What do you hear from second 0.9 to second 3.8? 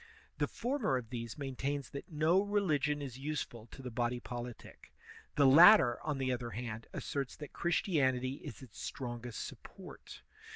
of these maintains that no religion is useful